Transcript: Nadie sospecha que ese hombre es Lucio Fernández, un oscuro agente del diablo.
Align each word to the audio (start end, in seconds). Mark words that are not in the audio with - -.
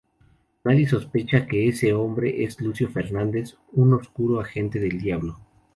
Nadie 0.63 0.89
sospecha 0.89 1.45
que 1.45 1.69
ese 1.69 1.93
hombre 1.93 2.43
es 2.43 2.59
Lucio 2.59 2.89
Fernández, 2.89 3.55
un 3.73 3.93
oscuro 3.93 4.39
agente 4.39 4.79
del 4.79 4.99
diablo. 4.99 5.37